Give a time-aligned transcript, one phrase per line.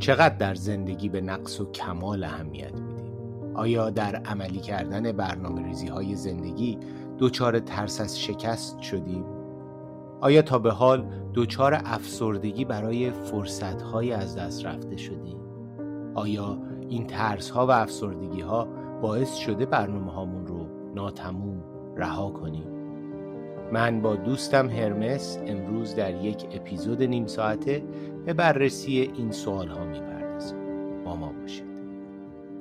[0.00, 3.12] چقدر در زندگی به نقص و کمال اهمیت میدیم؟
[3.54, 6.78] آیا در عملی کردن برنامه ریزی های زندگی
[7.18, 9.24] دچار ترس از شکست شدیم؟
[10.20, 15.38] آیا تا به حال دچار افسردگی برای فرصت های از دست رفته شدیم؟
[16.14, 16.58] آیا
[16.88, 18.68] این ترس ها و افسردگی ها
[19.02, 21.64] باعث شده برنامه هامون رو ناتموم
[21.96, 22.78] رها کنیم؟
[23.72, 27.82] من با دوستم هرمس امروز در یک اپیزود نیم ساعته
[28.26, 30.58] به بررسی این سوال ها می‌پردازیم
[31.04, 31.68] با ما باشید.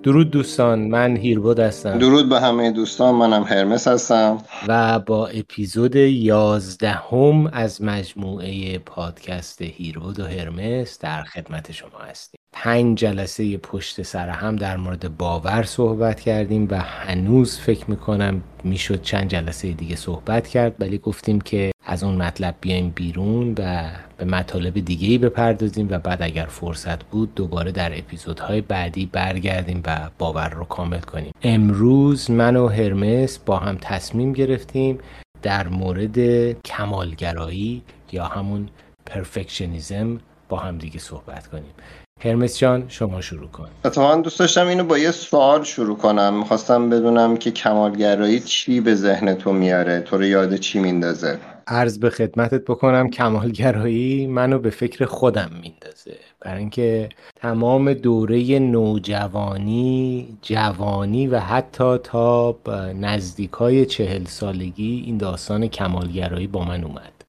[0.04, 1.98] درود دوستان من هیربود هستم.
[1.98, 4.38] درود به همه دوستان منم هرمس هستم.
[4.68, 12.37] و با اپیزود یازدهم از مجموعه پادکست هیربود و هرمس در خدمت شما هستیم.
[12.54, 19.02] پنج جلسه پشت سر هم در مورد باور صحبت کردیم و هنوز فکر می‌کنم می‌شد
[19.02, 24.26] چند جلسه دیگه صحبت کرد ولی گفتیم که از اون مطلب بیایم بیرون و به
[24.26, 30.10] مطالب دیگه ای بپردازیم و بعد اگر فرصت بود دوباره در اپیزودهای بعدی برگردیم و
[30.18, 31.32] باور رو کامل کنیم.
[31.44, 34.98] امروز من و هرمس با هم تصمیم گرفتیم
[35.42, 38.70] در مورد کمالگرایی یا همون
[39.06, 41.74] پرفکشنیزم با هم دیگه صحبت کنیم.
[42.20, 43.68] هرمس جان شما شروع کن.
[43.86, 46.40] اتفاقا دوست داشتم اینو با یه سوال شروع کنم.
[46.40, 52.00] می‌خواستم بدونم که کمالگرایی چی به ذهن تو میاره؟ تو رو یاد چی میندازه؟ عرض
[52.00, 56.18] به خدمتت بکنم کمالگرایی منو به فکر خودم میندازه.
[56.42, 62.56] برای اینکه تمام دوره نوجوانی جوانی و حتی تا
[63.00, 67.24] نزدیکای چهل سالگی این داستان کمالگرایی با من اومد.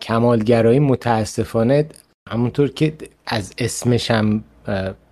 [0.00, 1.86] کمالگرایی متاسفانه
[2.28, 4.44] همونطور که از اسمش هم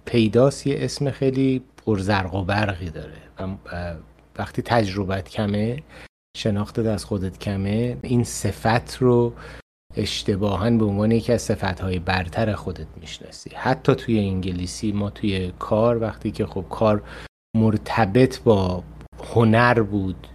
[0.04, 3.22] پیداست یه اسم خیلی پرزرق و برقی داره.
[4.38, 5.82] وقتی تجربت کمه
[6.36, 9.32] شناختت از خودت کمه این صفت رو
[9.96, 13.50] اشتباها به عنوان یکی از صفتهای برتر خودت می‌شناسی.
[13.54, 17.02] حتی توی انگلیسی ما توی کار وقتی که خب کار
[17.56, 18.84] مرتبط با
[19.34, 20.28] هنر بود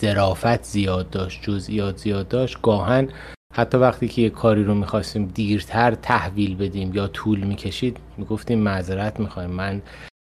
[0.00, 3.08] ظرافت زیاد داشت جزئیات زیاد داشت گاهن
[3.54, 9.20] حتی وقتی که یه کاری رو می‌خواستیم دیرتر تحویل بدیم یا طول می‌کشید می‌گفتیم معذرت
[9.20, 9.50] می‌خوایم.
[9.50, 9.82] من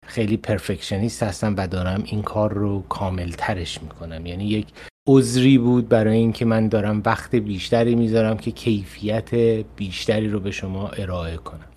[0.06, 4.26] خیلی پرفکشنیست هستم و دارم این کار رو کامل ترش می‌کنم.
[4.26, 4.66] یعنی یک
[5.08, 9.34] عذری بود برای اینکه من دارم وقت بیشتری می‌ذارم که کیفیت
[9.76, 11.68] بیشتری رو به شما ارائه کنم.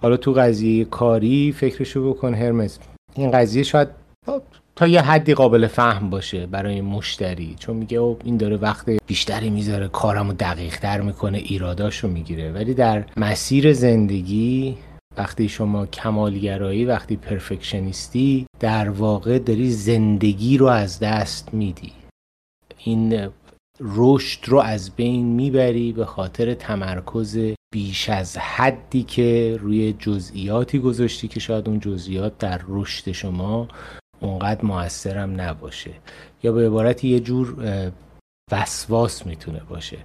[0.00, 2.78] حالا تو قضیه کاری فکرشو بکن هرمز.
[3.14, 3.88] این قضیه شاید
[4.76, 7.56] تا یه حدی قابل فهم باشه برای مشتری.
[7.58, 12.52] چون میگه او این داره وقت بیشتری می‌ذاره کارمو دقیق تر می‌کنه ایراداشو می‌گیره.
[12.52, 14.76] ولی در مسیر زندگی
[15.16, 21.92] وقتی شما کمالگرایی وقتی پرفکشنیستی در واقع داری زندگی رو از دست میدی.
[22.84, 23.28] این
[23.80, 27.38] رشد رو از بین می‌بری به خاطر تمرکز
[27.74, 33.68] بیش از حدی که روی جزئیاتی گذاشتی که شاید اون جزئیات در رشد شما
[34.20, 35.90] اونقدر موثرم نباشه.
[36.42, 37.56] یا به عبارت یه جور
[38.52, 39.98] وسواس می‌تونه باشه.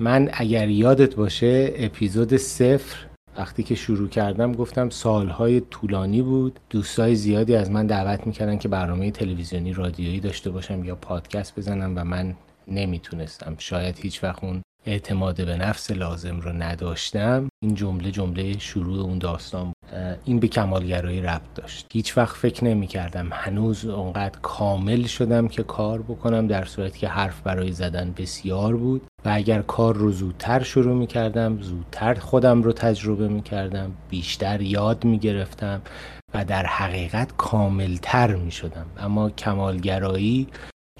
[0.00, 3.06] من اگر یادت باشه اپیزود صفر
[3.38, 6.60] وقتی که شروع کردم گفتم سالهای طولانی بود.
[6.70, 11.92] دوستای زیادی از من دعوت می‌کردن که برنامه تلویزیونی رادیویی داشته باشم یا پادکست بزنم
[11.96, 12.34] و من
[12.68, 13.54] نمی‌تونستم.
[13.58, 17.48] شاید هیچ وقت اون اعتماد به نفس لازم رو نداشتم.
[17.62, 19.76] این جمله جمله شروع اون داستان بود.
[20.24, 21.86] این به کمالگرایی ربط داشت.
[21.92, 27.08] هیچ وقت فکر نمی کردم هنوز اونقدر کامل شدم که کار بکنم در صورتی که
[27.08, 29.02] حرف برای زدن بسیار بود.
[29.24, 34.60] و اگر کار رو زودتر شروع می کردم زودتر خودم رو تجربه می کردم بیشتر
[34.60, 35.82] یاد می گرفتم
[36.34, 40.46] و در حقیقت کاملتر می شدم اما کمالگرایی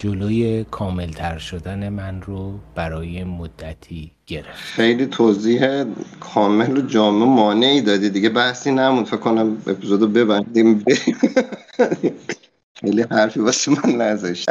[0.01, 4.55] جلوی کاملتر شدن من رو برای مدتی گرفت.
[4.55, 5.85] خیلی توضیح
[6.21, 8.11] کامل و جامع مانعی دادی.
[8.11, 9.07] دیگه بحثی نموند.
[9.07, 10.85] فکر کنم اپیزودو ببندیم.
[12.81, 14.51] خیلی حرفی واسه من نذاشت.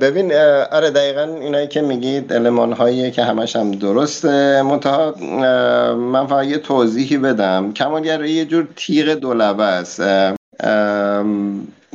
[0.00, 0.32] ببین
[0.72, 4.62] آره دقیقا اینایی که میگید علمان هایی که همش هم درسته.
[4.62, 5.14] منتها
[5.94, 7.72] من فقط یه توضیحی بدم.
[7.72, 10.00] کمالگرایی یه جور تیغ دولبه است.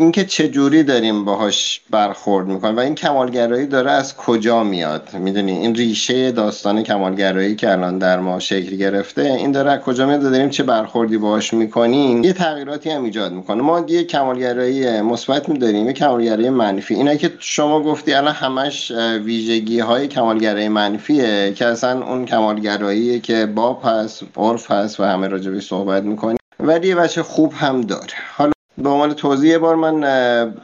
[0.02, 5.52] اینکه چه جوری داریم باهاش برخورد می‌کنیم و این کمالگرایی داره از کجا میاد؟ می‌دونی
[5.52, 10.22] این ریشه داستان کمالگرایی که الان در ما شکل گرفته این داره از کجا میاد
[10.22, 13.62] داریم چه برخوردی باهاش می‌کنیم؟ یه تغییراتی هم ایجاد می‌کنه.
[13.62, 16.96] ما یه کمالگرایی مثبت میداریم یه کمالگرایی منفی.
[16.96, 18.92] اینا که شما گفتی الان همش
[19.24, 25.28] ویژگی های کمالگرایی منفیه که اصلا اون کمالگرایی که باب هست عرف هست و همه
[25.28, 26.38] راجبی صحبت می‌کنیم.
[26.60, 28.14] ولی یه بچه خوب هم داره.
[28.38, 30.04] حالا به عنوان توضیح بار من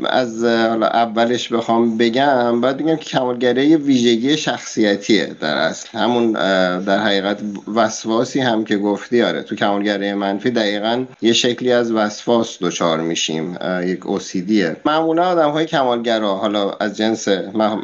[0.05, 5.97] از حالا اولش بخوام بگم باید بگم که کمالگرایی ویژگی شخصیتیه در اصل.
[5.97, 6.31] همون
[6.79, 7.37] در حقیقت
[7.75, 13.57] وسواسی هم که گفتی آره تو کمالگرایی منفی دقیقا یه شکلی از وسواس دچار میشیم
[13.83, 14.75] یک اوسیدیه.
[14.85, 17.27] معمولا آدم های کمالگرا حالا از جنس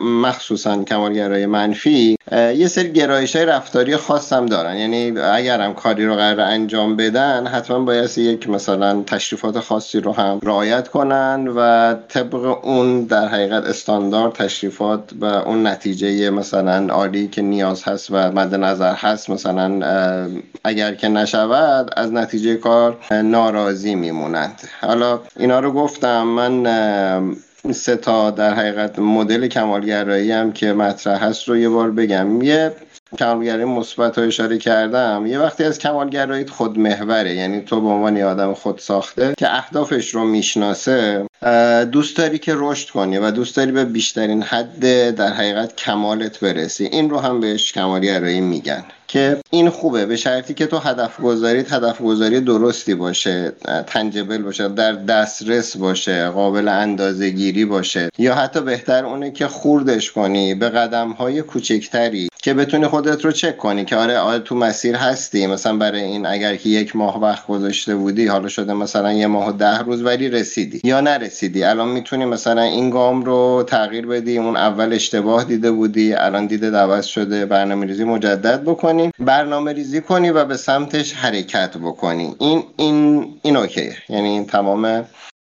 [0.01, 4.77] مخصوصا کمالگرای منفی یه سری گرایش های رفتاری خاص هم دارن.
[4.77, 10.11] یعنی اگر هم کاری رو قرار انجام بدن حتما باید یک مثلا تشریفات خاصی رو
[10.11, 17.27] هم رعایت کنن و طبق اون در حقیقت استاندارد تشریفات و اون نتیجه مثلا عالی
[17.27, 19.81] که نیاز هست و مد نظر هست مثلا
[20.63, 24.61] اگر که نشود از نتیجه کار ناراضی میمونند.
[24.81, 26.65] حالا اینا رو گفتم من
[27.71, 32.41] سه تا در حقیقت مدل کمالگرایی هم که مطرح هست رو یه بار بگم.
[32.41, 32.71] یه
[33.19, 35.25] کمالگرایی مثبت رو اشاره کردم.
[35.25, 40.23] یه وقتی از کمالگرایی خودمحوره یعنی تو به عنوان آدم خود ساخته که اهدافش رو
[40.23, 41.25] می‌شناسه
[41.91, 46.85] دوست داری که رشد کنی و دوست داری به بیشترین حد در حقیقت کمالت برسی.
[46.85, 48.83] این رو هم بهش کمالگرایی میگن
[49.13, 50.05] که این خوبه.
[50.05, 53.51] به شرطی که تو هدف گذاری هدف گذاری درستی باشه
[53.87, 58.09] تنجبل باشه در دسترس باشه قابل اندازه گیری باشه.
[58.17, 63.31] یا حتی بهتر اونه که خوردش کنی به قدم های کوچکتری که بتونی خودت رو
[63.31, 65.47] چک کنی که آره آره تو مسیر هستی.
[65.47, 69.49] مثلا برای این اگر که یک ماه وقت گذاشته بودی حالا شده مثلا یه ماه
[69.49, 70.81] و ده روز ولی رسیدی.
[70.83, 71.32] یا نرسیدی.
[71.41, 76.77] الان می‌تونی مثلا این گام رو تغییر بدی اون اول اشتباه دیده بودی الان دیده
[76.77, 79.11] عوض شده برنامه ریزی مجدد بکنی.
[79.19, 82.35] برنامه ریزی کنی و به سمتش حرکت بکنی.
[82.39, 83.95] این این این اوکیه.
[84.09, 85.05] یعنی این تمام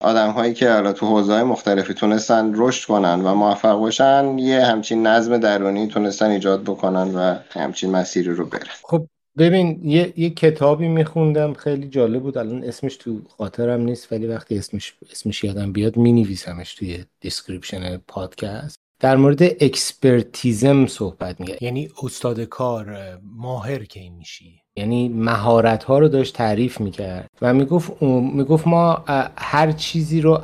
[0.00, 4.64] آدم هایی که حالا تو حوزه های مختلفی تونستن رشد کنن و موفق باشن یه
[4.64, 8.62] همچین نظم درونی تونستن ایجاد بکنن و همچین مسیری رو برن.
[8.82, 9.06] خب
[9.38, 12.38] ببین یه, یه کتابی میخوندم خیلی جالب بود.
[12.38, 18.79] الان اسمش تو خاطرم نیست ولی وقتی اسمش اسمش یادم بیاد مینویسمش توی description پادکست.
[19.00, 24.61] در مورد expertism صحبت میگه یعنی استاد کار ماهر که این میشی.
[24.76, 29.05] یعنی مهارت ها رو داشت تعریف می‌کرد و می‌گفت می‌گفت ما
[29.37, 30.43] هر چیزی رو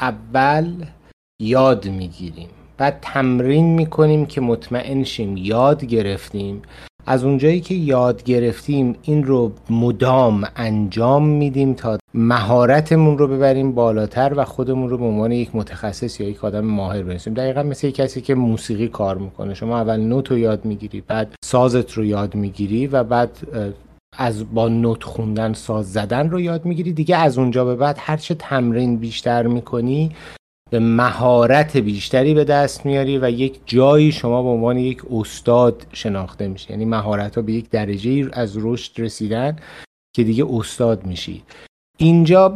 [0.00, 0.84] اول
[1.40, 2.48] یاد می‌گیریم.
[2.76, 6.62] بعد تمرین می‌کنیم که مطمئن شیم یاد گرفتیم.
[7.06, 14.32] از اونجایی که یاد گرفتیم این رو مدام انجام میدیم تا مهارتمون رو ببریم بالاتر
[14.36, 18.20] و خودمون رو به عنوان یک متخصص یا یک آدم ماهر برسیم دقیقا مثل کسی
[18.20, 19.54] که موسیقی کار می‌کنه.
[19.54, 23.30] شما اول نوت رو یاد می‌گیری بعد سازت رو یاد می‌گیری و بعد
[24.18, 26.92] از با نوت خوندن ساز زدن رو یاد می‌گیری.
[26.92, 30.10] دیگه از اونجا به بعد هرچه تمرین بیشتر می‌کنی
[30.70, 36.48] به مهارت بیشتری به دست میاری و یک جایی شما به عنوان یک استاد شناخته
[36.48, 39.56] میشه یعنی مهارت ها به یک درجه از رشد رسیدن
[40.16, 41.42] که دیگه استاد میشی.
[41.98, 42.48] اینجا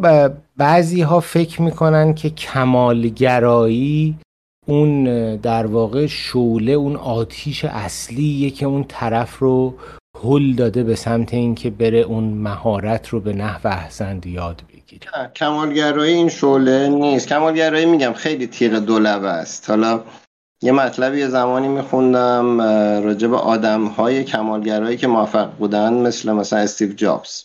[0.57, 4.19] بعضی ها فکر می‌کنن که کمالگرایی
[4.67, 5.05] اون
[5.37, 9.75] در واقع شوله اون آتیش اصلیه که اون طرف رو
[10.23, 14.78] هل داده به سمت اینکه بره اون مهارت رو به نحو احسن یاد بگیره.
[15.35, 17.29] کمالگرایی این شعله نیست.
[17.29, 19.71] کمالگرایی میگم خیلی تیغ دولبه است.
[19.71, 20.01] حالا
[20.63, 22.61] یه مطلبی یه زمانی میخوندم
[23.05, 27.45] راجع به آدم های کمالگرایی که موفق بودن مثل مثلا استیو جابز.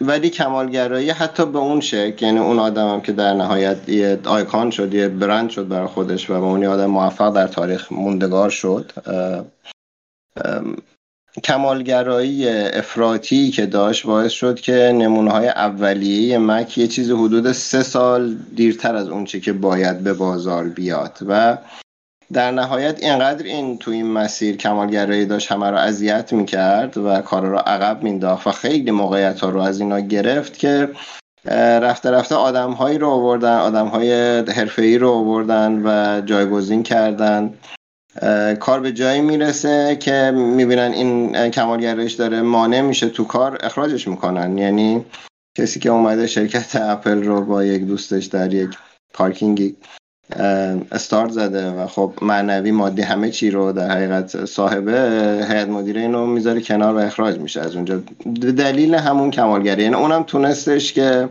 [0.00, 4.70] ولی کمالگرایی حتی به اون شکل یعنی اون آدم هم که در نهایت یه آیکان
[4.70, 8.92] شد یه برند شد برای خودش و به اون آدم موفق در تاریخ موندگار شد.
[11.44, 17.82] کمالگرایی افراطی که داشت باعث شد که نمونه های اولیه مک یه چیز حدود سه
[17.82, 21.18] سال دیرتر از اونچه که باید به بازار بیاد.
[21.28, 21.58] و
[22.32, 27.46] در نهایت اینقدر این تو این مسیر کمالگرایی داشت همه رو اذیت می‌کرد و کار
[27.46, 30.88] رو عقب مینداخت و خیلی موقعیت ها رو از اینا گرفت که
[31.82, 37.54] رفته رفته آدم هایی رو آوردن آدم های حرفه رو آوردن و جایگزین کردن.
[38.60, 44.58] کار به جایی می‌رسه که می‌بینن این کمالگرایش داره مانع میشه تو کار اخراجش می‌کنن.
[44.58, 45.04] یعنی
[45.58, 48.70] کسی که اومده شرکت اپل رو با یک دوستش در یک
[49.14, 49.76] پارکینگی
[50.92, 54.92] استارت زده و خب معنوی مادی همه چی رو در حقیقت صاحبه
[55.48, 57.60] هیئت مدیره اینو می‌ذاره کنار و اخراج میشه.
[57.60, 58.02] از اونجا
[58.40, 59.82] دلیل همون کمالگری.
[59.82, 61.28] یعنی اونم تونستش که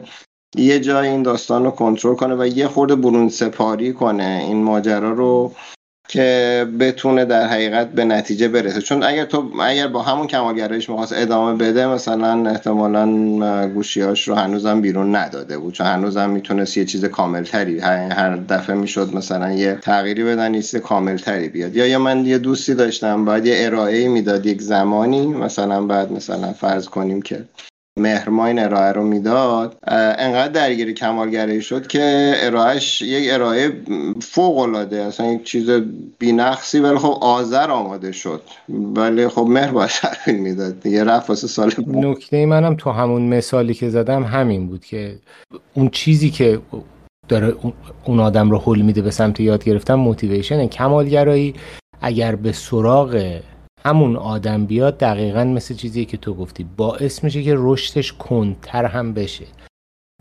[0.58, 4.44] یه جای این داستان رو کنترل کنه و یه خورده برون سپاری کنه.
[4.48, 5.52] این ماجرا رو
[6.08, 8.82] که بتونه در حقیقت به نتیجه برسه.
[8.82, 14.82] چون اگر تو اگر با همون کمالگرایش می‌خواست ادامه بده مثلا احتمالا گوشیاش رو هنوزم
[14.82, 15.74] بیرون نداده بود.
[15.74, 20.76] چون هنوزم می‌تونست یه چیز کاملتری هر دفعه می‌شد مثلا یه تغییری بدن یه چیز
[20.76, 21.76] کاملتری بیاد.
[21.76, 26.54] یا یا من یه دوستی داشتم باید یه ارائه می‌داد یک زمانی مثلا بعد مثلا
[26.54, 27.46] فرض کنیم که
[28.00, 29.78] مهرما این ارائه رو می‌داد
[30.18, 33.72] انقدر درگیر کمالگرایی شد که ارائهش یک ارائه
[34.22, 35.70] فوق العاده اصلا یک چیز
[36.20, 38.42] بینقصی ولی خب آذر آماده شد.
[38.70, 43.74] ولی خب مهر باید تحویل می‌داد دیگه رفت واسه سال نکته منم تو همون مثالی
[43.74, 45.16] که زدم همین بود که
[45.74, 46.60] اون چیزی که
[47.28, 47.56] داره
[48.06, 51.54] اون آدم رو حل میده به سمت یاد گرفتن موتیویشن کمالگرایی.
[52.02, 53.40] اگر به سراغ
[53.86, 56.66] همون آدم بیاد دقیقا مثل چیزی که تو گفتی.
[56.78, 59.46] باعث میشه که رشدش کندتر هم بشه.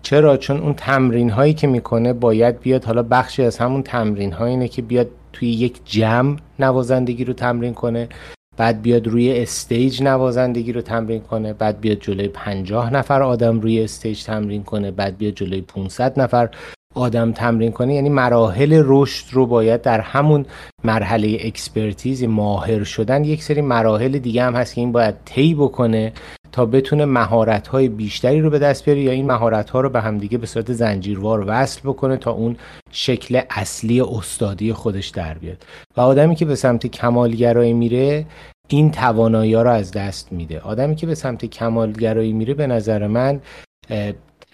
[0.02, 4.47] چرا؟ چون اون تمرین هایی که می‌کنه باید بیاد حالا بخشی از همون تمرین ها
[4.47, 8.09] اینه که بیاد توی یک جمع نوازندگی رو تمرین کنه
[8.56, 13.85] بعد بیاد روی stage نوازندگی رو تمرین کنه بعد بیاد جلوی پنجاه نفر آدم روی
[13.84, 16.49] stage تمرین کنه بعد بیاد جلوی 500 نفر.
[16.94, 20.46] آدم تمرین کنه یعنی مراحل رشد رو باید در همون
[20.84, 23.24] مرحله expertise ماهر شدن.
[23.24, 26.12] یک سری مراحل دیگه هم هست که این باید طی بکنه
[26.52, 30.00] تا بتونه مهارت های بیشتری رو به دست بیاره یا این مهارت ها رو به
[30.00, 32.56] همدیگه به صورت زنجیروار وصل بکنه تا اون
[32.90, 35.64] شکل اصلی استادی خودش در بیاد.
[35.96, 38.26] و آدمی که به سمت کمالگرایی میره
[38.68, 40.60] این توانایی ها رو از دست میده.
[40.60, 43.40] آدمی که به سمت کمالگرایی میره به نظر من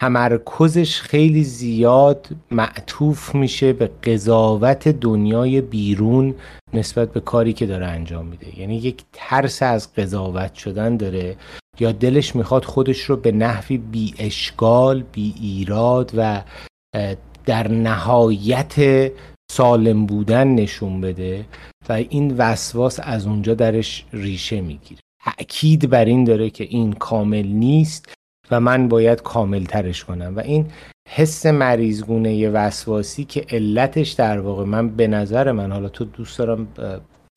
[0.01, 6.35] تمرکزش خیلی زیاد معطوف میشه به قضاوت دنیای بیرون
[6.73, 8.59] نسبت به کاری که داره انجام میده.
[8.59, 11.37] یعنی یک ترس از قضاوت شدن داره
[11.79, 16.43] یا دلش می‌خواد خودش رو به نحوی بی اشکال بی ایراد و
[17.45, 18.75] در نهایت
[19.51, 21.45] سالم بودن نشون بده
[21.89, 25.01] و این وسواس از اونجا درش ریشه می‌گیره.
[25.25, 28.13] تأکید بر این داره که این کامل نیست.
[28.51, 30.33] و من باید کامل ترش کنم.
[30.35, 30.65] و این
[31.09, 36.67] حس مریضگونه وسواسی که علتش در واقع من به نظر من حالا تو دوست دارم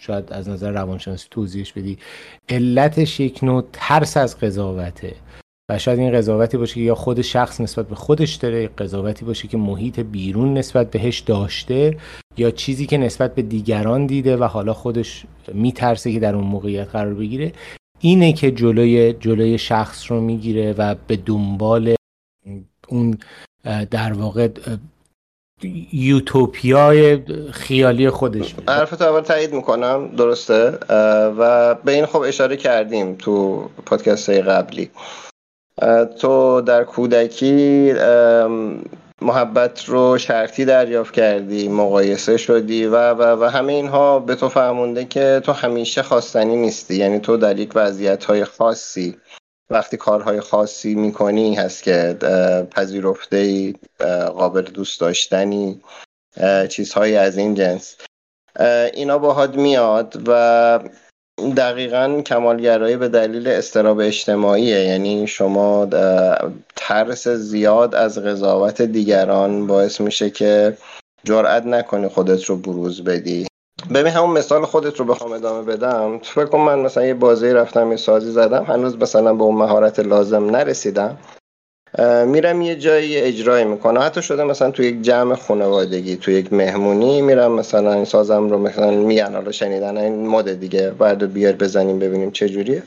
[0.00, 1.98] شاید از نظر روانشناسی توضیحش بدی
[2.48, 5.14] علتش یک نوع ترس از قضاوته.
[5.68, 9.48] و شاید این قضاوتی باشه که یا خود شخص نسبت به خودش داره قضاوتی باشه
[9.48, 11.96] که محیط بیرون نسبت بهش داشته
[12.36, 16.88] یا چیزی که نسبت به دیگران دیده و حالا خودش میترسه که در اون موقعیت
[16.88, 17.52] قرار بگیره.
[18.04, 21.94] اینه که جلوی جلوی شخص رو می‌گیره و به دنبال
[22.88, 23.18] اون
[23.90, 24.48] در واقع
[25.92, 27.18] یوتوپیای
[27.52, 30.78] خیالی خودش حرف اول تایید می‌کنم درسته؟
[31.38, 34.90] و به این خب اشاره کردیم تو پادکست قبلی.
[36.20, 37.92] تو در کودکی
[39.24, 45.04] محبت رو شرطی دریافت کردی مقایسه شدی و, و, و همه اینها به تو فهمونده
[45.04, 46.96] که تو همیشه خواستنی نیستی.
[46.96, 49.16] یعنی تو در یک وضعیت های خاصی
[49.70, 52.16] وقتی کارهای خاصی می‌کنی هست که
[52.70, 53.72] پذیرفته
[54.36, 55.80] قابل دوست داشتنی
[56.70, 57.96] چیزهایی از این جنس.
[58.94, 60.80] اینا باهات میاد و
[61.56, 64.80] دقیقا کمالگرایی به دلیل استراب اجتماعیه.
[64.80, 65.86] یعنی شما
[66.76, 70.76] ترس زیاد از قضاوت دیگران باعث میشه که
[71.24, 73.46] جرأت نکنی خودت رو بروز بدی.
[73.94, 76.18] ببین همون مثال خودت رو بخوام ادامه بدم.
[76.18, 80.00] فکر کن من مثلا یه بازی رفتم یه سازی زدم هنوز مثلا به اون مهارت
[80.00, 81.18] لازم نرسیدم.
[82.26, 84.00] میرم یه جایی اجرای می‌کنم.
[84.00, 88.58] حتی شده مثلا تو یک جمع خانوادگی تو یک مهمونی میرم مثلا این سازم رو
[88.58, 90.90] مثلا میگن حالا شنیدن این مد دیگه.
[90.90, 92.82] بعد بیار بزنیم ببینیم چه جوریه.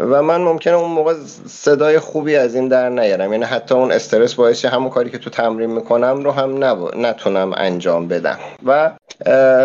[0.00, 1.14] و من ممکنه اون موقع
[1.48, 3.32] صدای خوبی از این در نیارم.
[3.32, 6.64] یعنی حتی اون استرس باعث همون کاری که تو تمرین می‌کنم رو هم
[6.96, 8.38] نتونم انجام بدم.
[8.66, 8.90] و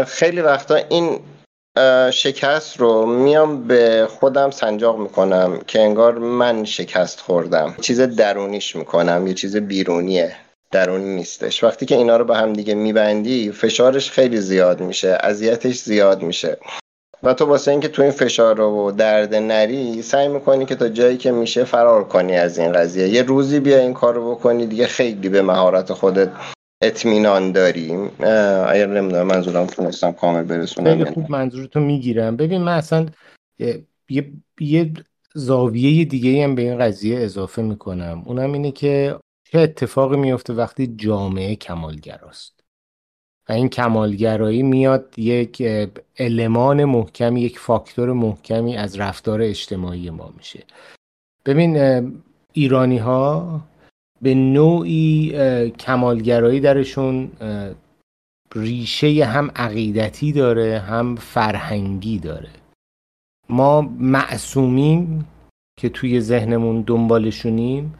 [0.05, 1.19] خیلی وقتا این
[2.11, 7.75] شکست رو میام به خودم سنجاق می‌کنم که انگار من شکست خوردم.
[7.81, 10.35] چیز درونیش می‌کنم یه چیز بیرونیه.
[10.71, 11.63] درونی نیستش.
[11.63, 16.57] وقتی که اینا رو به هم دیگه میبندی فشارش خیلی زیاد میشه اذیتش زیاد میشه.
[17.23, 21.17] و تو واسه اینکه تو این فشار رو درد نری سعی می‌کنی که تا جایی
[21.17, 23.07] که میشه فرار کنی از این قضیه.
[23.07, 26.29] یه روزی بیا این کار رو بکنی دیگه خیلی به مهارت خودت
[26.87, 28.05] اطمینان داریم.
[28.67, 32.35] اگر نمی‌دونم منظورم تونستم کامل برسونم خیلی خوب منظورتو می‌گیرم.
[32.35, 33.05] ببین من اصلا
[34.09, 34.93] یه, یه
[35.33, 38.23] زاویه دیگه هم به این قضیه اضافه می‌کنم.
[38.25, 39.15] اونم اینه که
[39.51, 42.55] چه اتفاقی میفته وقتی جامعه کمالگراست.
[43.49, 45.63] و این کمالگرایی میاد یک
[46.17, 50.63] المان محکمی یک فاکتور محکمی از رفتار اجتماعی ما میشه.
[51.45, 51.77] ببین
[52.53, 53.61] ایرانی ها
[54.21, 55.31] به نوعی
[55.69, 57.31] کمالگرایی درشون
[58.55, 62.49] ریشه هم عقیدتی داره هم فرهنگی داره.
[63.49, 65.27] ما معصومیم
[65.79, 67.93] که توی ذهنمون دنبالشونیم.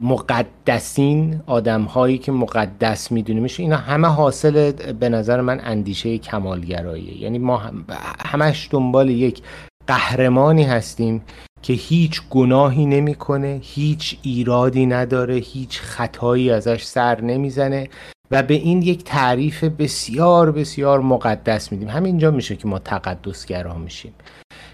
[0.00, 7.22] مقدسین آدم هایی که مقدس میدونیمش اینا همه حاصل به نظر من اندیشه کمالگراییه.
[7.22, 7.56] یعنی ما
[8.18, 9.42] همش دنبال یک
[9.88, 11.22] قهرمانی هستیم
[11.62, 17.88] که هیچ گناهی نمی‌کنه هیچ ایرادی نداره هیچ خطایی ازش سر نمی‌زنه
[18.30, 21.88] و به این یک تعریف بسیار بسیار مقدس میدیم.
[21.88, 24.14] همینجا میشه که ما تقدسگرا میشیم.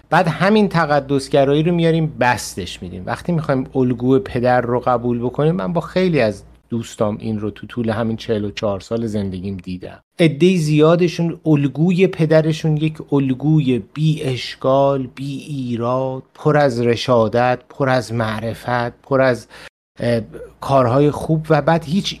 [0.09, 3.03] بعد همین تقدسگرایی رو میاریم بستش میدیم.
[3.05, 6.43] وقتی می‌خوایم الگو پدر رو قبول بکنیم من با خیلی از
[6.75, 9.99] دوستام این رو تو طول همین 44 سال زندگیم دیدم.
[10.19, 18.13] عده زیادشون الگوی پدرشون یک الگوی بی اشکال بی ایراد پر از رشادت پر از
[18.13, 19.47] معرفت پر از
[20.61, 22.19] کارهای خوب و بعد هیچ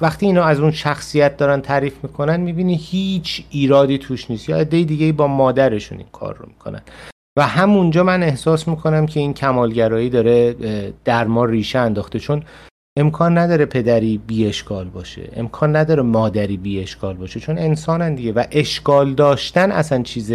[0.00, 4.48] وقتی اینا از اون شخصیت دارن تعریف می‌کنن می‌بینی هیچ ایرادی توش نیست.
[4.48, 6.82] یا عده دیگه با مادرشون این کار رو می‌کنن.
[7.38, 10.54] و همونجا من احساس می‌کنم که این کمالگرایی داره
[11.04, 12.18] در ما ریشه انداخته.
[12.18, 12.42] چون
[12.98, 15.28] امکان نداره پدری بی اشکال باشه.
[15.32, 17.40] امکان نداره مادری بی اشکال باشه.
[17.40, 20.32] چون انسانن دیگه و اشکال داشتن اصلا چیز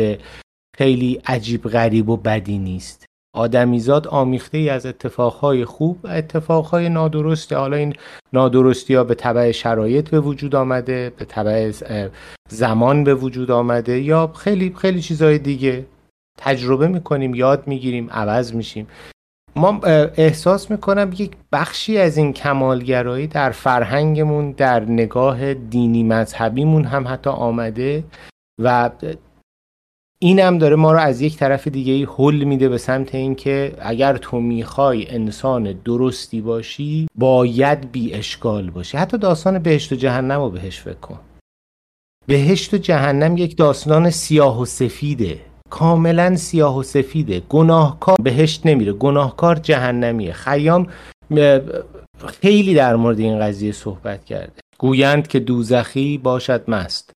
[0.77, 3.05] خیلی عجیب غریب و بدی نیست.
[3.35, 7.93] آدمیزاد آمیخته ای از اتفاقهای خوب و اتفاقهای نادرسته حالا این
[8.33, 11.71] نادرستی ها به طبع شرایط به وجود آمده به طبع
[12.49, 15.85] زمان به وجود آمده یا خیلی خیلی چیزهای دیگه.
[16.37, 18.87] تجربه می‌کنیم یاد می‌گیریم عوض میشیم.
[19.57, 19.79] ما
[20.17, 27.29] احساس می‌کنم یک بخشی از این کمالگرایی در فرهنگمون در نگاه دینی مذهبیمون هم حتی
[27.29, 28.03] آمده
[28.61, 28.89] و
[30.19, 34.17] این هم داره ما رو از یک طرف دیگه حل میده به سمت اینکه اگر
[34.17, 38.97] تو می‌خوای انسان درستی باشی باید بی اشکال باشی.
[38.97, 41.19] حتی داستان بهشت و جهنم رو بهش فکر کن.
[42.27, 45.39] بهشت و جهنم یک داستان سیاه و سفیده.
[45.69, 47.39] کاملا سیاه و سفیده.
[47.49, 48.93] گناهکار بهشت نمیره.
[48.93, 50.33] گناهکار جهنمیه.
[50.33, 50.87] خیام
[52.41, 54.61] خیلی در مورد این قضیه صحبت کرده.
[54.77, 57.11] گویند که دوزخی باشد مست.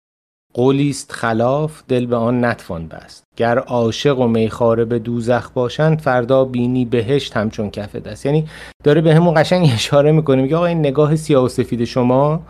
[0.55, 3.25] قولیست خلاف دل به آن نتوان بست.
[3.37, 8.27] گر عاشق و میخاره به دوزخ باشند فردا بینی بهشت همچون کف دست.
[8.27, 8.49] یعنی
[8.85, 10.43] داره به همون قشنگ اشاره می‌کنه.
[10.43, 12.43] میگه آقا این نگاه سیاه و سفید شما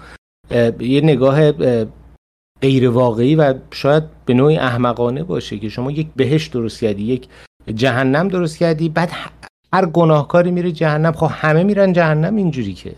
[0.81, 1.52] یه نگاه
[2.62, 7.28] غیر واقعی و شاید به نوعی احمقانه باشه که شما یک بهشت درست کردی یک
[7.74, 9.12] جهنم درست کردی بعد
[9.72, 11.12] هر گناهکاری میره جهنم.
[11.12, 12.94] خب همه میرن جهنم اینجوری که.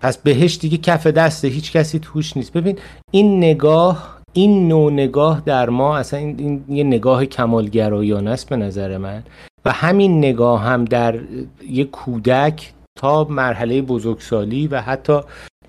[0.00, 2.52] پس بهش دیگه کف دسته هیچ کسی توش نیست.
[2.52, 2.78] ببین
[3.10, 8.56] این نگاه این نوع نگاه در ما اصلا این, این یه نگاه کمالگرایانه است به
[8.56, 9.22] نظر من.
[9.64, 11.20] و همین نگاه هم در
[11.68, 15.20] یه کودک تا مرحله بزرگسالی و حتی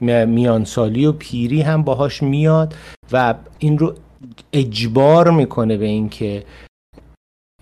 [0.01, 2.73] میانسالی و پیری هم باهاش میاد
[3.11, 3.93] و این رو
[4.53, 6.43] اجبار می‌کنه به اینکه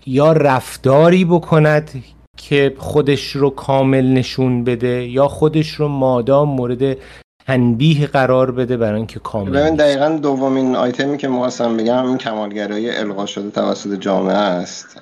[0.06, 2.04] یا رفتاری بکند
[2.36, 6.96] که خودش رو کامل نشون بده یا خودش رو مادام مورد
[7.46, 12.90] تنبیه قرار بده برای اینکه کامل ببین دقیقا دومین آیتمی که مواستم بگم این کمالگرایی
[12.90, 15.00] القا شده توسط جامعه است.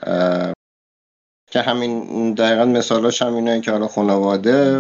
[1.50, 4.78] که همین دقیقا مثالاش هم اینه که حالا خانواده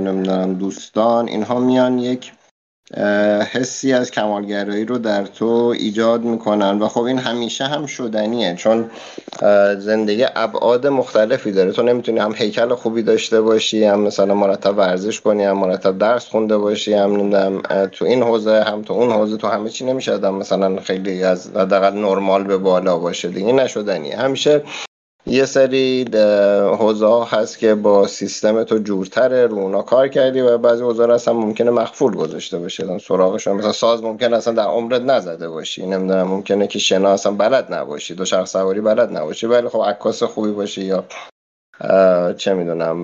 [0.00, 2.32] نمی‌دونم دوستان اینها میان یک
[3.52, 8.90] حسی از کمالگرایی رو در تو ایجاد می‌کنن و خب این همیشه هم شدنیه چون
[9.78, 11.72] زندگی ابعاد مختلفی داره.
[11.72, 16.28] تو نمی‌تونی هم هیکل خوبی داشته باشی هم مثلا مرتب ورزش کنی هم مرتب درس
[16.28, 20.30] خونده باشی هم نمی‌دونم تو این حوزه هم تو اون حوزه تو همه چی نمیشه
[20.30, 23.52] مثلا خیلی از حداقل نرمال به بالا باشه دیگه.
[23.52, 24.16] نشدنیه.
[24.16, 24.62] همیشه
[25.26, 26.04] یه سری
[26.78, 31.28] حوزه هست که با سیستم تو جورتره رو اونا کار کردی و بعضی حوزه هست
[31.28, 35.86] ممکنه مخفول گذاشته باشه سراغش مثلا ساز ممکنه اصلا در عمرت نزده باشی.
[35.86, 38.14] نمی‌دونم ممکنه که شنا اصلا بلد نباشی.
[38.14, 41.04] دو شخص سواری بلد نباشی ولی خب عکاس خوبی باشی یا
[42.36, 42.96] چه می‌دونم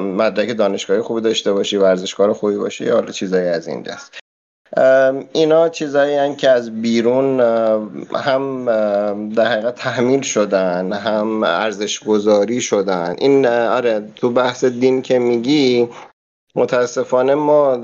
[0.00, 4.18] مدرک دانشگاهی خوبی داشته باشی ورزشکار خوبی باشی یا حالا چیزایی از این دست.
[5.32, 7.40] اینا چیزایی که از بیرون
[8.14, 8.64] هم
[9.28, 13.16] در حقیقت تحمیل شدن هم ارزش گذاری شدن.
[13.18, 15.88] این آره تو بحث دین که میگی
[16.54, 17.76] متاسفانه ما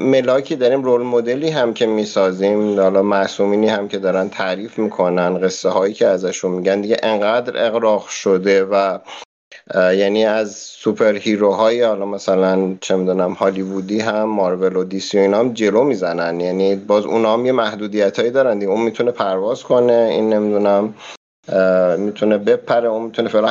[0.00, 2.80] ملاکی داریم رول مدلی هم که می‌سازیم.
[2.80, 6.80] حالا معصومینی هم که دارن تعریف می‌کنن قصه هایی که ازشون میگن.
[6.80, 8.98] دیگه انقدر اقراق شده و
[9.74, 15.38] یعنی از سوپر هیروهای حالا مثلا چه می‌دونم هالیوودی هم مارول و دیسی و اینا
[15.38, 16.40] هم جلو می‌زنن.
[16.40, 18.72] یعنی باز اونا هم یه محدودیت هایی دارن دیگه.
[18.72, 20.94] اون می‌تونه پرواز کنه این نمی‌دونم
[21.98, 23.48] می‌تونه بپره اون می‌تونه فعلا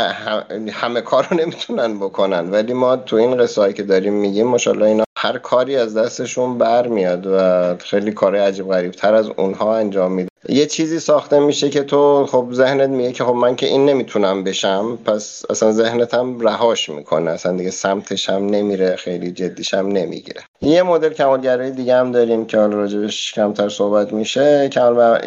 [0.72, 2.52] همه کار رو نمی‌تونن بکنن.
[2.52, 7.28] ولی ما تو این قصه که داریم میگیم ماشاءالله اینا هر کاری از دستشون برمیاد
[7.28, 10.30] و خیلی کار عجیب غریب تر از اونها انجام میده.
[10.50, 14.44] یه چیزی ساخته میشه که تو خب ذهنت میگه که خب من که این نمی‌تونم
[14.44, 17.32] بشم پس اصلا ذهنت هم رهاش می‌کنه.
[17.32, 20.42] اصلا دیگه سمتش هم نمیره خیلی جدیش هم نمی‌گیره.
[20.62, 24.70] یه مدل کمالگرایی دیگه هم داریم که حالا راجبش کمتر صحبت میشه.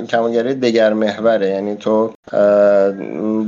[0.09, 1.49] کمالگرایی دگر محوره.
[1.49, 2.11] یعنی تو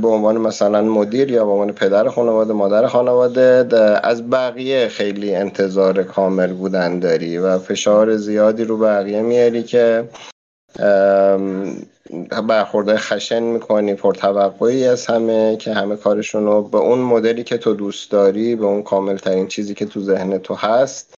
[0.01, 3.67] به عنوان مثلا مدیر یا به عنوان پدر خانواده مادر خانواده
[4.03, 10.09] از بقیه خیلی انتظار کامل بودن داری و فشار زیادی رو بقیه میاری که
[12.47, 17.73] برخورده خشن می‌کنی پرتوقعی از همه که همه کارشون رو به اون مدلی که تو
[17.73, 21.15] دوست داری به اون کامل ترین چیزی که تو ذهن تو هست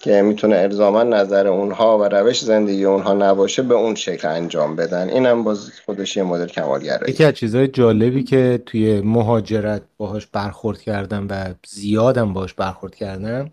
[0.00, 5.08] که می‌تونه الزاما نظر اونها و روش زندگی اونها نباشه به اون شکل انجام بدن.
[5.08, 10.80] اینم باز خودش یه مدل کمالگرایی یکی از چیزهای جالبی که توی مهاجرت باهاش برخورد
[10.80, 13.50] کردم و زیادم باهاش برخورد کردم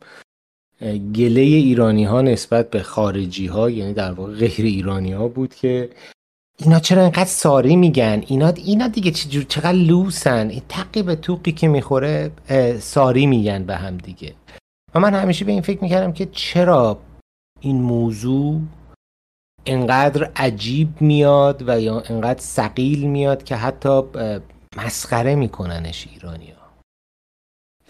[1.15, 5.89] گله ایرانی ها نسبت به خارجی ها یعنی در واقع غیر ایرانی ها بود که
[6.58, 11.52] اینا چرا اینقدر ساری میگن؟ اینا اینا دیگه چجور چقدر لوسن؟ این تقی به توقی
[11.52, 12.32] که می‌خوره
[12.80, 14.34] ساری میگن به هم دیگه.
[14.96, 17.00] و من همیشه به این فکر می‌کردم که چرا
[17.60, 18.62] این موضوع
[19.65, 24.02] انقدر عجیب میاد و یا انقدر سقیل میاد که حتی
[24.78, 26.59] مسخره میکننش ایرانی ها.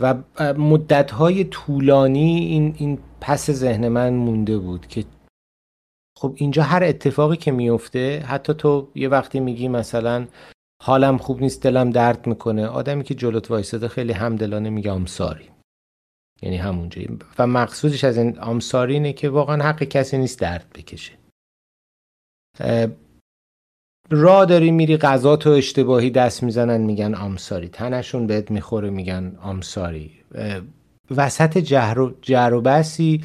[0.01, 0.15] و
[0.57, 5.05] مدت های طولانی این, این پس ذهن من مونده بود که
[6.17, 10.27] خب اینجا هر اتفاقی که میفته حتی تو یه وقتی میگی مثلا
[10.83, 15.49] حالم خوب نیست دلم درد می‌کنه آدمی که جلوت وایساده خیلی همدلانه میگه آمساری
[16.41, 17.01] یعنی همونجا
[17.39, 21.13] و مقصودش از این آمساری اینه که واقعا حق کسی نیست درد بکشه.
[24.09, 30.11] را داری میری غذا تو اشتباهی دست می‌زنن میگن آمساری تنشون بهت می‌خوره میگن آمساری
[31.11, 33.23] وسط جهر و بسی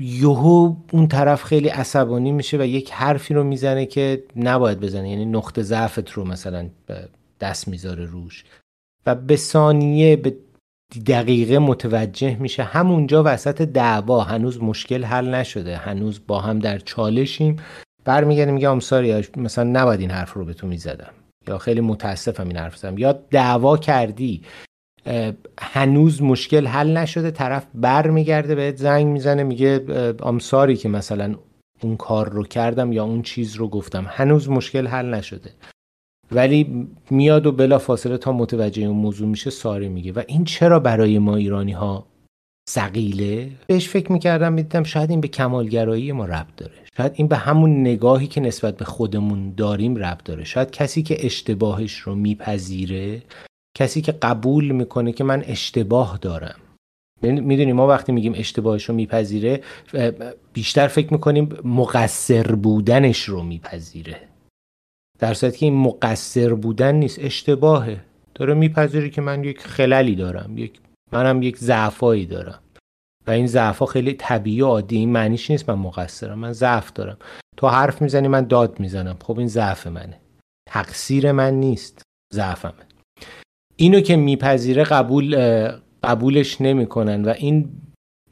[0.00, 5.10] یهو اون طرف خیلی عصبانی میشه و یک حرفی رو می‌زنه که نباید بزنه.
[5.10, 6.68] یعنی نقطه ضعفت رو مثلا
[7.40, 8.44] دست می‌ذاره روش.
[9.06, 10.36] و به ثانیه به
[11.06, 12.62] دقیقه متوجه میشه.
[12.62, 15.76] همونجا وسط دعوا هنوز مشکل حل نشده.
[15.76, 17.56] هنوز با هم در چالشیم.
[18.04, 21.12] برمیگرده میگه ساری مثلا نباید این حرف رو به تو می‌زدم.
[21.48, 22.98] یا خیلی متاسفم این حرف زدم.
[22.98, 24.42] یا دعوا کردی
[25.60, 29.84] هنوز مشکل حل نشده طرف برمیگرده بهت زنگ می‌زنه میگه
[30.20, 31.34] آمساری که مثلا
[31.82, 34.06] اون کار رو کردم یا اون چیز رو گفتم.
[34.08, 35.50] هنوز مشکل حل نشده.
[36.32, 40.12] ولی میاد و بلا فاصله تا متوجه اون موضوع میشه ساری میگه.
[40.12, 42.06] و این چرا برای ما ایرانی ها
[42.74, 46.72] سقیله بهش فکر می‌کردم می‌دیدم شاید این به کمالگرایی ما ربط داره.
[46.96, 50.44] شاید این به همون نگاهی که نسبت به خودمون داریم ربط داره.
[50.44, 53.22] شاید کسی که اشتباهش رو میپذیره
[53.78, 56.56] کسی که قبول می‌کنه که من اشتباه دارم.
[57.22, 59.60] می‌دونی ما وقتی میگیم اشتباهش رو میپذیره
[60.52, 64.16] بیشتر فکر می‌کنیم مقصر بودنش رو میپذیره.
[65.18, 68.00] در صورتی که این مقصر بودن نیست اشتباهه.
[68.34, 70.80] داره میپذیره که من یک خللی دارم یک
[71.12, 72.61] منم یک ضعفایی دارم.
[73.26, 76.38] و این ضعفا خیلی طبیعی و عادی این معنیش نیست من مقصرم.
[76.38, 77.16] من ضعف دارم.
[77.56, 79.16] تو حرف می‌زنی من داد می‌زنم.
[79.22, 80.20] خب این ضعف منه.
[80.68, 82.02] تقصیر من نیست.
[82.34, 82.72] ضعفمه.
[83.76, 85.36] اینو که میپذیره قبول
[86.02, 87.68] قبولش نمی‌کنن و این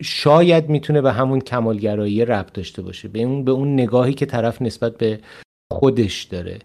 [0.02, 3.08] شاید می‌تونه به همون کمالگرایی ربط داشته باشه.
[3.08, 5.20] به اون به اون نگاهی که طرف نسبت به
[5.72, 6.58] خودش داره.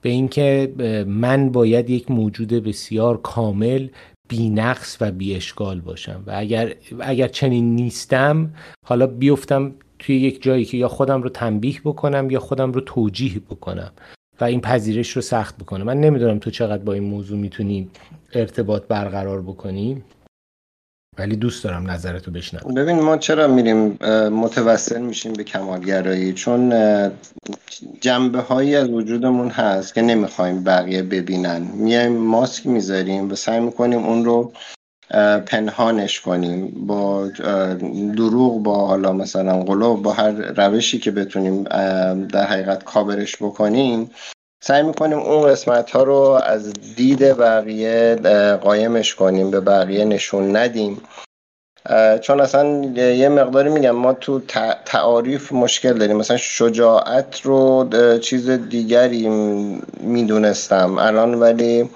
[0.00, 0.72] به اینکه
[1.06, 3.88] من باید یک موجود بسیار کامل
[4.28, 8.54] بینقص و بی اشکال باشم و اگر اگر چنین نیستم
[8.86, 13.38] حالا بیفتم توی یک جایی که یا خودم رو تنبیه بکنم یا خودم رو توجیه
[13.38, 13.92] بکنم
[14.40, 15.84] و این پذیرش رو سخت بکنم.
[15.84, 17.88] من نمی‌دونم تو چقدر با این موضوع می‌تونی
[18.32, 20.02] ارتباط برقرار بکنی.
[21.18, 22.74] ولی دوست دارم نظرتو بشنوم.
[22.74, 23.98] ببین ما چرا میریم
[24.28, 26.72] متوسل میشیم به کمالگرایی؟ چون
[28.00, 31.60] جنبه هایی از وجودمون هست که نمی‌خوایم بقیه ببینن.
[31.74, 34.52] میایم ماسک می‌ذاریم و سعی می‌کنیم اون رو
[35.46, 36.86] پنهانش کنیم.
[36.86, 37.28] با
[38.16, 41.62] دروغ با حالا مثلا قلوب با هر روشی که بتونیم
[42.24, 44.10] در حقیقت کابرش بکنیم
[44.64, 48.14] سعی می‌کنیم اون قسمت ها رو از دید بقیه
[48.62, 51.02] قایمش کنیم به بقیه نشون ندیم.
[52.20, 54.40] چون اصلا یه مقداری میگم ما تو
[54.84, 56.16] تعاریف مشکل داریم.
[56.16, 59.28] مثلا شجاعت رو چیز دیگری
[60.00, 60.98] می‌دونستم.
[60.98, 61.90] الان ولی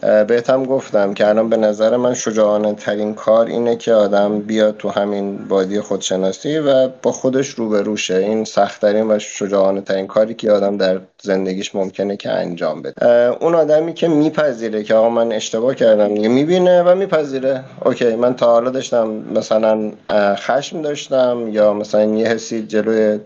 [0.00, 4.88] بهتم گفتم که الان به نظر من شجاعانه ترین کار اینه که آدم بیاد تو
[4.88, 10.76] همین بادی خودشناسی و با خودش روبروشه این سختترین و شجاعانه ترین کاری که آدم
[10.76, 13.06] در زندگیش ممکنه که انجام بده.
[13.40, 17.64] اون آدمی که میپذیره که آقا من اشتباه کردم دیگه می‌بینه و میپذیره.
[17.84, 19.92] اوکی من تا حالا داشتم مثلا
[20.34, 23.20] خشم داشتم یا مثلا یه حسی جلوی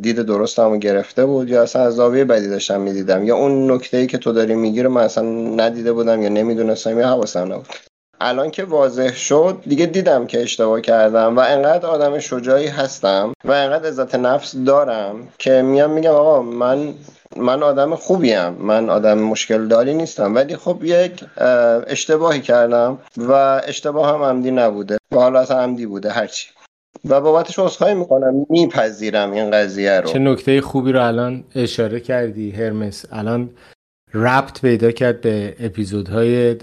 [0.00, 3.96] دید درستم رو گرفته بود یا اصلا از زاویه بدی داشتم می‌دیدم یا اون نکته
[3.96, 5.24] ای که تو داری می‌گیره من اصلا
[5.88, 7.66] ندیده بودم یا نمی‌دونستم یا حواسم نبود.
[8.20, 13.52] الان که واضح شد دیگه دیدم که اشتباه کردم و انقدر آدم شجاعی هستم و
[13.52, 16.94] انقدر عزت نفس دارم که میام میگم آقا من
[17.36, 20.34] من آدم خوبیم من آدم مشکل داری نیستم.
[20.34, 21.24] ولی خب یک
[21.86, 23.32] اشتباهی کردم و
[23.64, 24.98] اشتباه هم عمدی نبوده.
[25.12, 26.48] و حالا اصلا عمدی بوده هرچی
[27.08, 30.08] و بابتش عذرخواهی می‌کنم میپذیرم این قضیه رو.
[30.08, 33.50] چه نکته خوبی رو الان اشاره کردی هرمس؟ الان
[34.14, 36.56] ربط پیدا کرد به اپیزودهای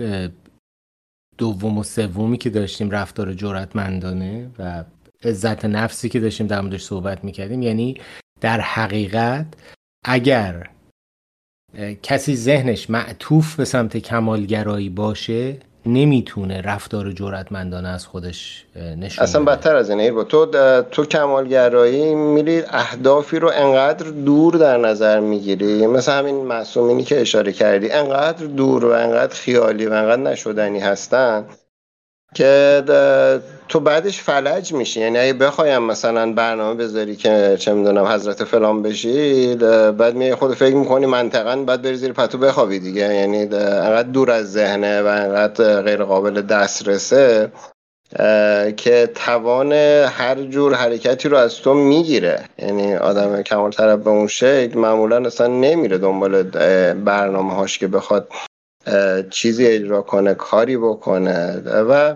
[1.38, 4.84] دوم و سومی که داشتیم رفتار جرأتمندانه و
[5.23, 7.62] عزت نفسی که داشتیم در موردش صحبت می‌کردیم.
[7.62, 8.01] یعنی
[8.41, 9.45] در حقیقت
[10.05, 10.69] اگر
[12.03, 19.75] کسی ذهنش معطوف به سمت کمالگرایی باشه نمی‌تونه رفتار جرأتمندانه از خودش نشون اصلا بدتر
[19.75, 20.45] از اینه با تو
[20.91, 27.51] تو کمالگرایی میری اهدافی رو انقدر دور در نظر می‌گیری؟ مثل همین معصومینی که اشاره
[27.51, 31.45] کردی انقدر دور و انقدر خیالی و انقدر نشدنی هستن؟
[32.35, 32.83] که
[33.69, 34.99] تو بعدش فلج میشی.
[34.99, 39.55] یعنی اگه بخوایم مثلا برنامه بذاری که چه می‌دونم حضرت فلان بشی
[39.97, 43.15] بعد می خود فکر می‌کنی منطقا بعد بری زیر پتو بخوابی دیگه.
[43.15, 47.51] یعنی انقدر دور از ذهنه و انقدر غیر قابل دسترسه
[48.77, 52.39] که توان هر جور حرکتی رو از تو می‌گیره.
[52.59, 56.43] یعنی آدم کمال طرف به اون شکل معمولا اصلا نمیره دنبال
[56.93, 58.27] برنامه هاش که بخواد
[59.29, 62.15] چیزی اجرا کنه کاری بکنه و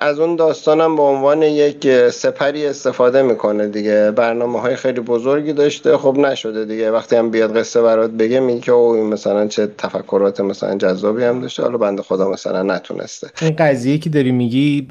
[0.00, 4.10] از اون داستانم به عنوان یک سپری استفاده می‌کنه دیگه.
[4.10, 5.96] برنامه های خیلی بزرگی داشته.
[5.96, 6.90] خب نشده دیگه.
[6.90, 11.40] وقتی هم بیاد قصه برات بگه میگه که او مثلا چه تفکرات مثلا جذابی هم
[11.40, 11.62] داشته.
[11.62, 13.30] حالا بنده خدا مثلا نتونسته.
[13.42, 14.88] این قضیه که داری میگی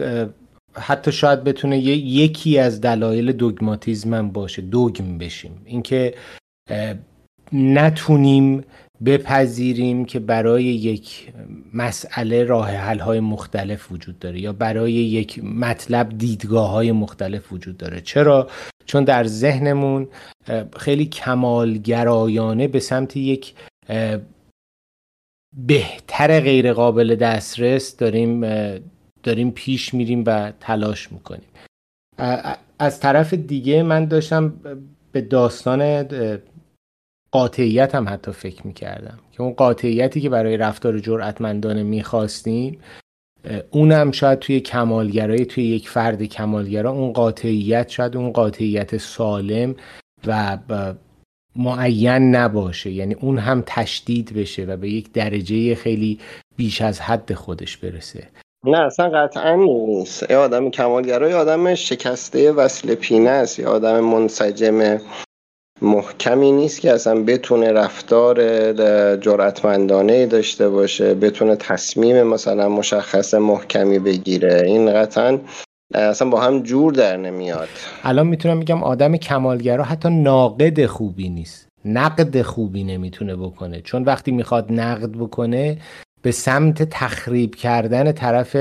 [0.73, 4.61] حتی شاید بتونه یکی از دلایل دوگماتیزم باشه.
[4.61, 5.61] دوگم بشیم.
[5.65, 6.13] اینکه
[7.53, 8.63] نتونیم
[9.05, 11.33] بپذیریم که برای یک
[11.73, 17.77] مسئله راه حل های مختلف وجود داره یا برای یک مطلب دیدگاه های مختلف وجود
[17.77, 18.01] داره.
[18.01, 18.49] چرا؟
[18.85, 20.07] چون در ذهنمون
[20.77, 23.53] خیلی کمالگرایانه به سمت یک
[25.57, 28.41] بهتر غیر قابل دسترس داریم
[29.23, 31.49] داریم پیش میریم و تلاش می‌کنیم.
[32.79, 34.53] از طرف دیگه من داشتم
[35.11, 36.07] به داستان
[37.33, 42.79] قاطعیت هم حتی فکر می‌کردم که اون قاطعیتی که برای رفتار جرأتمندانه می‌خواستیم
[43.71, 49.75] اونم شاید توی کمالگرایی توی یک فرد کمالگرا اون قاطعیت شاید اون قاطعیت سالم
[50.27, 50.57] و
[51.55, 52.91] معین نباشه.
[52.91, 56.19] یعنی اون هم تشدید بشه و به یک درجه خیلی
[56.57, 58.27] بیش از حد خودش برسه.
[58.65, 60.29] نه اصلا قطعا نیست.
[60.29, 63.59] یه آدم کمالگرا یه آدم شکسته وصل پینه است.
[63.59, 64.97] یه آدم منسجم
[65.83, 68.37] محکمی نیست که اصلا بتونه رفتار
[69.17, 74.61] جرأتمندانه داشته باشه بتونه تصمیم مثلا مشخص محکمی بگیره.
[74.65, 75.39] این قطعا
[75.93, 77.69] اصلا با هم جور در نمیاد.
[78.03, 81.67] الان می‌تونم بگم آدم کمالگرا حتی ناقد خوبی نیست.
[81.85, 83.81] نقد خوبی نمی‌تونه بکنه.
[83.81, 85.77] چون وقتی می‌خواد نقد بکنه
[86.21, 88.55] به سمت تخریب کردن طرف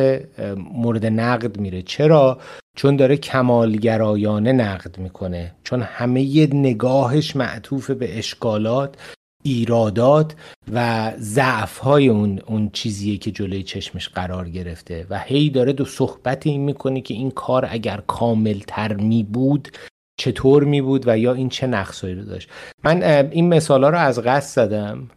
[0.72, 1.82] مورد نقد میره.
[1.82, 2.38] چرا؟
[2.76, 8.96] چون داره کمالگرایانه نقد می‌کنه چون همه نگاهش معطوف به اشکالات
[9.42, 10.34] ایرادات
[10.72, 15.84] و ضعف های اون, اون چیزیه که جلوی چشمش قرار گرفته و هی داره دو
[15.84, 19.68] صحبت این می‌کنه که این کار اگر کامل تر می بود
[20.20, 22.48] چطور می بود و یا این چه نقصایی رو داشت.
[22.84, 25.08] من این مثال ها رو از قصد زدم.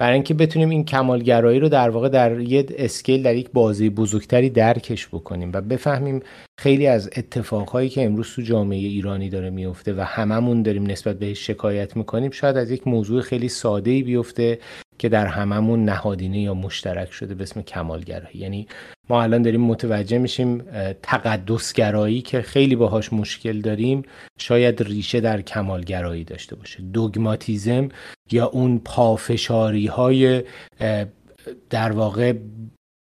[0.00, 4.50] برای اینکه بتونیم این کمالگرایی رو در واقع در یه اسکیل در یک بازی بزرگتری
[4.50, 6.20] درکش بکنیم و بفهمیم
[6.60, 11.46] خیلی از اتفاقهایی که امروز تو جامعه ایرانی داره میفته و هممون داریم نسبت بهش
[11.46, 14.58] شکایت می‌کنیم شاید از یک موضوع خیلی ساده ای بیفته.
[15.00, 18.38] که در هممون نهادینه یا مشترک شده به اسم کمالگرایی.
[18.38, 18.66] یعنی
[19.08, 20.62] ما الان داریم متوجه میشیم
[21.02, 24.02] تقدسگرایی که خیلی باهاش مشکل داریم
[24.38, 26.82] شاید ریشه در کمالگرایی داشته باشه.
[26.82, 27.88] دوگماتیزم
[28.32, 30.42] یا اون پافشاری های
[31.70, 32.34] در واقع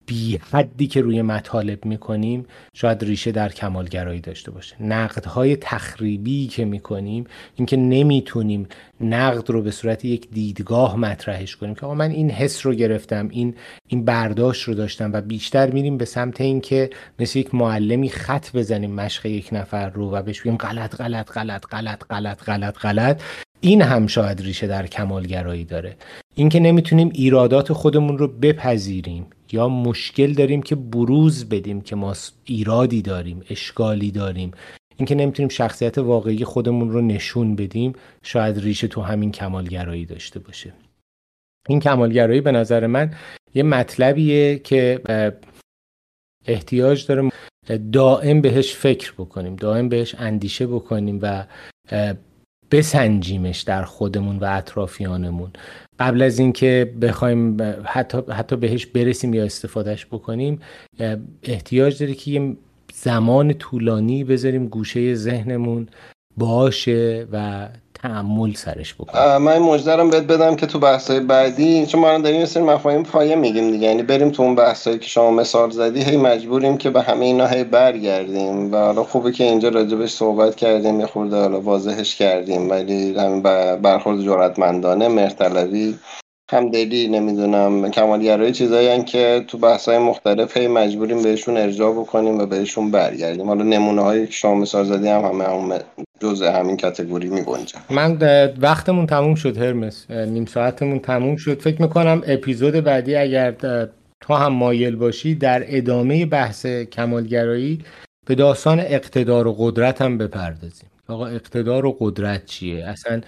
[0.05, 4.83] بی حدی که روی مطالب می‌کنیم شاید ریشه در کمالگرایی داشته باشه.
[4.83, 8.67] نقدهای تخریبی که می‌کنیم اینکه نمی‌تونیم
[9.01, 13.27] نقد رو به صورت یک دیدگاه مطرحش کنیم که آقا من این حس رو گرفتم
[13.31, 13.55] این
[13.87, 16.89] این برداشت رو داشتم و بیشتر میریم به سمت اینکه
[17.19, 21.65] مثل یک معلمی خط بزنیم مشق یک نفر رو و بهش بگیم غلط غلط غلط
[21.65, 23.21] غلط غلط غلط غلط.
[23.61, 25.95] این هم شاید ریشه در کمالگرایی داره.
[26.35, 29.25] اینکه نمی‌تونیم ایرادات خودمون رو بپذیریم.
[29.53, 32.13] یا مشکل داریم که بروز بدیم که ما
[32.45, 34.51] ایرادی داریم اشکالی داریم.
[34.97, 40.73] اینکه نمی‌تونیم شخصیت واقعی خودمون رو نشون بدیم شاید ریشه تو همین کمالگرایی داشته باشه.
[41.69, 43.15] این کمالگرایی به نظر من
[43.53, 45.01] یه مطلبیه که
[46.47, 47.29] احتیاج داره
[47.91, 51.45] دائم بهش فکر بکنیم دائم بهش اندیشه بکنیم و
[52.73, 55.51] بسنجیمش در خودمون و اطرافیانمون.
[55.99, 60.59] قبل از اینکه بخوایم حتی, حتی بهش برسیم یا استفادهش بکنیم
[61.43, 62.57] احتیاج داره که یه
[62.93, 65.89] زمان طولانی بذاریم گوشه ذهنمون
[66.37, 67.67] باشه و
[68.03, 72.45] تعمل سرش بکنیم من مجدرم بهت بدم که تو بحثای بعدی چون ما داریم یه
[72.45, 73.87] سری مفاهیم پایه میگیم دیگه.
[73.87, 77.47] یعنی بریم تو اون بحثایی که شما مثال زدی هی مجبوریم که به همه اینا
[77.47, 78.73] هی برگردیم.
[78.73, 82.69] و حالا خوبه که اینجا راجبش صحبت کردیم یه خورده حالا واضحش کردیم.
[82.69, 83.41] ولی همین
[83.81, 85.95] برخورد جرأتمندانه مرتلوی
[86.51, 92.45] همدلی نمی‌دونم کمالگرایی چیزایی که تو بحث های مختلف هی مجبوریم بهشون ارجاع بکنیم و
[92.45, 93.47] بهشون برگردیم.
[93.47, 95.79] حالا نمونه هایی که شما مثال زدی هم همه هم
[96.23, 97.41] جزء همین کتگوری می
[97.89, 98.17] من
[98.61, 100.11] وقتمون تموم شد هرمس.
[100.11, 101.59] نیم ساعتمون تموم شد.
[101.59, 103.51] فکر می‌کنم اپیزود بعدی اگر
[104.21, 107.85] تو هم مایل باشی در ادامه بحث کمالگرایی
[108.27, 110.89] به داستان اقتدار و قدرت هم بپردازیم.
[111.07, 113.21] آقا اقتدار و قدرت چیه؟ اصلا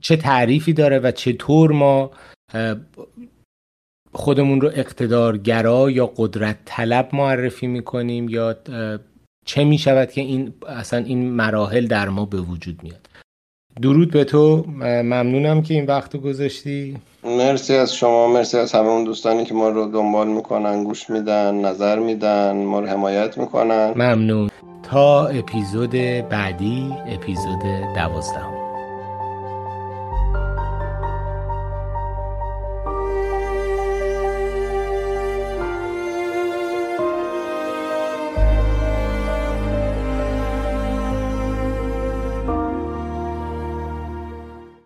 [0.00, 2.10] چه تعریفی داره و چطور ما
[4.12, 8.56] خودمون رو اقتدارگرا یا قدرت طلب معرفی می‌کنیم یا
[9.44, 13.08] چه می‌شود که این اصلا این مراحل در ما به وجود میاد؟
[13.82, 14.64] درود به تو.
[15.02, 16.96] ممنونم که این وقت گذاشتی.
[17.24, 21.54] مرسی از شما مرسی از همه اون دوستانی که ما رو دنبال می‌کنن گوش میدن
[21.54, 23.92] نظر میدن ما رو حمایت می‌کنن.
[23.96, 24.50] ممنون.
[24.82, 25.90] تا اپیزود
[26.30, 27.62] بعدی اپیزود
[27.96, 28.61] دوازدهم.